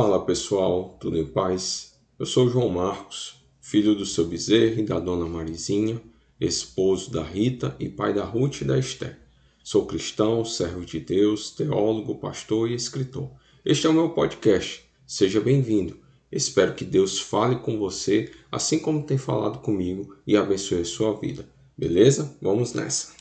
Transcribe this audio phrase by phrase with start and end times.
[0.00, 1.98] Fala pessoal, tudo em paz?
[2.20, 6.00] Eu sou João Marcos, filho do seu Bezerra e da dona Marizinha,
[6.40, 9.18] esposo da Rita e pai da Ruth e da Esther.
[9.64, 13.28] Sou cristão, servo de Deus, teólogo, pastor e escritor.
[13.64, 14.88] Este é o meu podcast.
[15.04, 15.98] Seja bem-vindo.
[16.30, 21.18] Espero que Deus fale com você, assim como tem falado comigo, e abençoe a sua
[21.18, 21.44] vida.
[21.76, 22.36] Beleza?
[22.40, 23.16] Vamos nessa.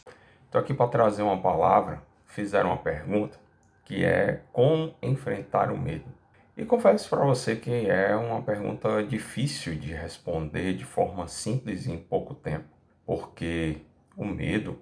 [0.46, 2.04] Estou aqui para trazer uma palavra.
[2.28, 3.39] Fizeram uma pergunta
[3.84, 6.16] que é como enfrentar o medo.
[6.58, 12.00] E confesso para você que é uma pergunta difícil de responder de forma simples em
[12.00, 12.65] pouco tempo,
[13.06, 13.78] porque
[14.15, 14.82] o medo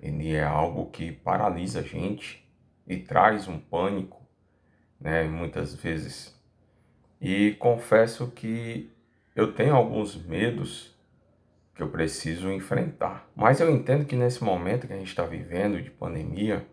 [0.00, 2.44] ele é algo que paralisa a gente
[2.84, 4.20] e traz um pânico,
[5.00, 6.36] né, muitas vezes.
[7.20, 8.90] E confesso que
[9.36, 10.92] eu tenho alguns medos
[11.72, 13.30] que eu preciso enfrentar.
[13.36, 16.66] Mas eu entendo que nesse momento que a gente está vivendo de pandemia,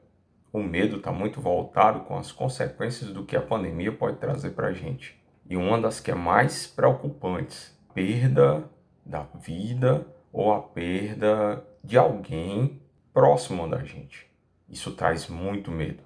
[0.53, 4.67] o medo está muito voltado com as consequências do que a pandemia pode trazer para
[4.67, 5.19] a gente.
[5.49, 8.63] E uma das que é mais preocupantes, perda
[9.03, 12.79] da vida ou a perda de alguém
[13.11, 14.31] próximo da gente.
[14.69, 16.03] Isso traz muito medo.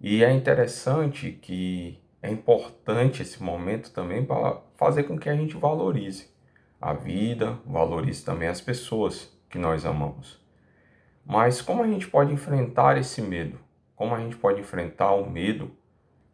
[0.00, 5.56] E é interessante que é importante esse momento também para fazer com que a gente
[5.56, 6.28] valorize
[6.80, 10.40] a vida, valorize também as pessoas que nós amamos.
[11.24, 13.58] Mas como a gente pode enfrentar esse medo?
[13.94, 15.70] Como a gente pode enfrentar o medo?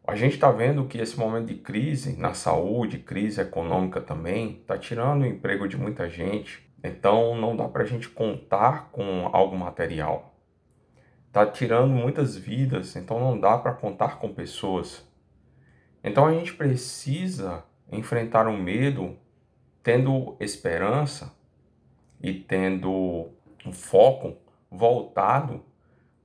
[0.06, 4.78] A gente está vendo que esse momento de crise na saúde, crise econômica também, está
[4.78, 6.64] tirando o emprego de muita gente.
[6.82, 10.32] Então não dá para a gente contar com algo material.
[11.26, 15.06] Está tirando muitas vidas, então não dá para contar com pessoas.
[16.04, 19.16] Então a gente precisa enfrentar o medo
[19.82, 21.36] tendo esperança
[22.22, 23.28] e tendo
[23.66, 24.36] um foco
[24.76, 25.64] voltado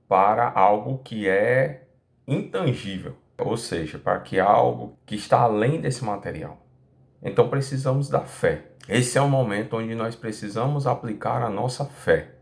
[0.08, 1.88] para algo que é
[2.26, 6.64] intangível, ou seja, para que algo que está além desse material.
[7.22, 8.66] Então precisamos da fé.
[8.88, 12.34] Esse é o momento onde nós precisamos aplicar a nossa fé.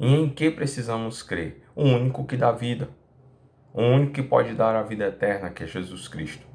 [0.00, 1.62] E em que precisamos crer?
[1.74, 2.88] O único que dá vida,
[3.72, 6.46] o único que pode dar a vida eterna, que é Jesus Cristo.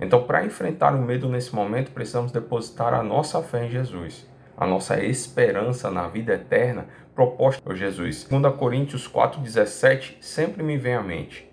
[0.00, 4.26] Então, para enfrentar o medo nesse momento, precisamos depositar a nossa fé em Jesus
[4.62, 6.86] a nossa esperança na vida eterna
[7.16, 8.24] proposta por Jesus.
[8.24, 11.50] 2 Coríntios 4,17 sempre me vem à mente,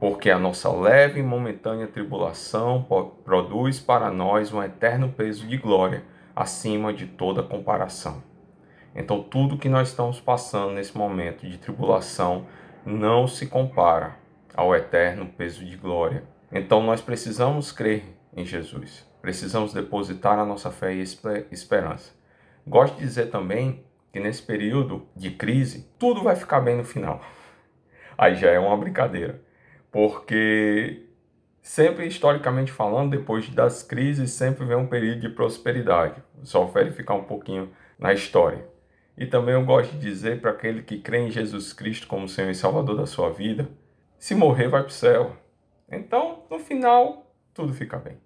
[0.00, 2.84] porque a nossa leve e momentânea tribulação
[3.24, 6.02] produz para nós um eterno peso de glória
[6.34, 8.22] acima de toda comparação.
[8.92, 12.44] Então, tudo que nós estamos passando nesse momento de tribulação
[12.84, 14.16] não se compara
[14.52, 16.24] ao eterno peso de glória.
[16.50, 18.04] Então, nós precisamos crer
[18.36, 21.02] em Jesus, precisamos depositar a nossa fé e
[21.52, 22.17] esperança.
[22.68, 27.18] Gosto de dizer também que nesse período de crise, tudo vai ficar bem no final.
[28.16, 29.40] Aí já é uma brincadeira,
[29.90, 31.06] porque
[31.62, 36.22] sempre historicamente falando, depois das crises, sempre vem um período de prosperidade.
[36.42, 38.66] Só verificar um pouquinho na história.
[39.16, 42.50] E também eu gosto de dizer para aquele que crê em Jesus Cristo como Senhor
[42.50, 43.66] e Salvador da sua vida,
[44.18, 45.34] se morrer vai para o céu.
[45.90, 48.18] Então, no final, tudo fica bem.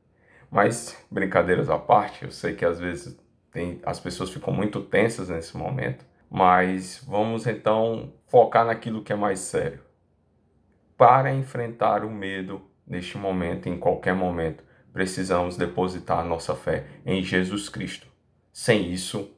[0.50, 3.21] Mas, brincadeiras à parte, eu sei que às vezes
[3.52, 9.16] tem, as pessoas ficam muito tensas nesse momento, mas vamos então focar naquilo que é
[9.16, 9.80] mais sério.
[10.96, 17.68] Para enfrentar o medo neste momento, em qualquer momento, precisamos depositar nossa fé em Jesus
[17.68, 18.06] Cristo.
[18.52, 19.30] Sem isso,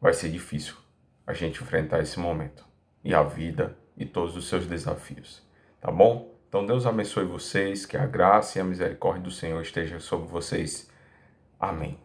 [0.00, 0.74] vai ser difícil
[1.26, 2.64] a gente enfrentar esse momento
[3.02, 5.42] e a vida e todos os seus desafios.
[5.80, 6.34] Tá bom?
[6.48, 10.90] Então Deus abençoe vocês, que a graça e a misericórdia do Senhor esteja sobre vocês.
[11.58, 12.03] Amém.